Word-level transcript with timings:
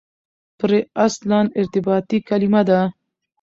پرې 0.59 0.79
اصلاً 1.05 1.39
ارتباطي 1.59 2.17
کلیمه 2.29 2.61
ده. 2.69 2.79